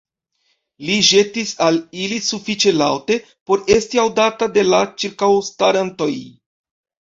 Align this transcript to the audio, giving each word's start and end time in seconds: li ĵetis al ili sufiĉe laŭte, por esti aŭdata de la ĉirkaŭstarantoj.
li 0.85 0.95
ĵetis 1.09 1.51
al 1.65 1.77
ili 2.05 2.17
sufiĉe 2.29 2.73
laŭte, 2.79 3.19
por 3.51 3.63
esti 3.77 4.03
aŭdata 4.07 4.51
de 4.59 4.67
la 4.73 4.83
ĉirkaŭstarantoj. 5.05 6.13